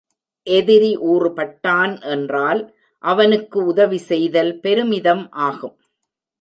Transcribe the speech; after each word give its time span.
எதிரி 0.47 0.97
ஊறுபட்டான் 0.97 1.93
என்றால் 2.09 2.61
அவனுக்கு 3.03 3.65
உதவிசெய்தல் 3.65 4.53
பெருமிதம் 4.59 5.31
ஆகும். 5.31 5.77